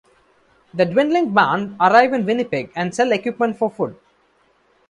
[0.73, 3.95] The dwindling band arrive in Winnipeg and sell equipment for food.